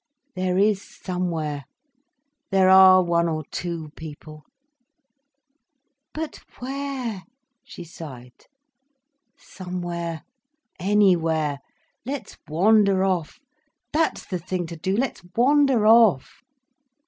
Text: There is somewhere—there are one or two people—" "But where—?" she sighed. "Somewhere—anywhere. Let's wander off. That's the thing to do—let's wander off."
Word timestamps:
There 0.35 0.57
is 0.57 0.81
somewhere—there 0.81 2.69
are 2.71 3.03
one 3.03 3.27
or 3.27 3.43
two 3.51 3.91
people—" 3.95 4.43
"But 6.11 6.37
where—?" 6.57 7.21
she 7.63 7.83
sighed. 7.83 8.47
"Somewhere—anywhere. 9.37 11.59
Let's 12.03 12.35
wander 12.47 13.03
off. 13.03 13.39
That's 13.93 14.25
the 14.25 14.39
thing 14.39 14.65
to 14.73 14.75
do—let's 14.75 15.21
wander 15.35 15.85
off." 15.85 16.41